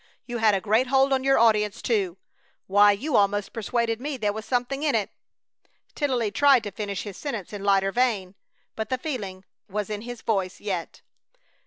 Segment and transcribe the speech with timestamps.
[0.25, 2.17] You had a great hold on your audience, too!
[2.65, 5.11] Why, you almost persuaded me there was something in it!"
[5.93, 8.33] Tennelly tried to finish his sentence in lighter vein,
[8.75, 11.01] but the feeling was in his voice yet.